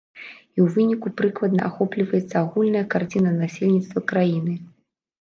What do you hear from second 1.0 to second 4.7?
прыкладна ахопліваецца агульная карціна насельніцтва краіны.